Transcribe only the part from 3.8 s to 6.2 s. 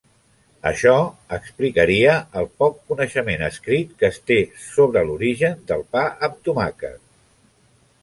que es té sobre l'origen del pa